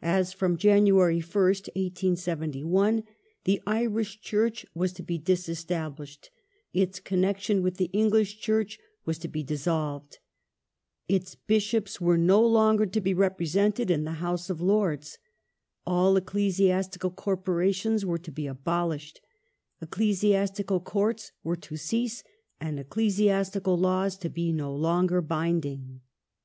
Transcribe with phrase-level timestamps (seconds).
[0.00, 3.02] As from January 1st, 1871,
[3.42, 6.30] the.' Irish Church was to be disestablished:
[6.72, 10.20] its connection with the English Church was to be dissolved;
[11.08, 15.16] its Bishops were no longer to be represented in the House of Lords;^
[15.84, 19.20] all ecclesiastical Cor porations were to be abolished;
[19.82, 22.22] ecclesiastical Courts were to cease
[22.60, 26.02] and ecclesiastical laws to be no longer binding.